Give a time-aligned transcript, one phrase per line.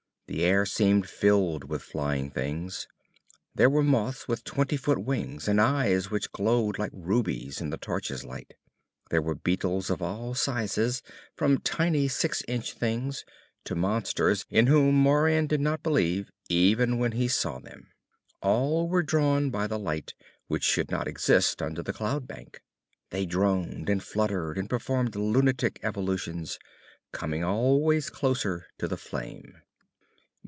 [0.27, 2.87] The air seemed filled with flying things.
[3.53, 7.75] There were moths with twenty foot wings and eyes which glowed like rubies in the
[7.77, 8.53] torch's light.
[9.09, 11.03] There were beetles of all sizes
[11.35, 13.25] from tiny six inch things
[13.65, 17.89] to monsters in whom Moran did not believe even when he saw them.
[18.41, 20.13] All were drawn by the light
[20.47, 22.61] which should not exist under the cloud bank.
[23.09, 26.57] They droned and fluttered and performed lunatic evolutions,
[27.11, 29.57] coming always closer to the flame.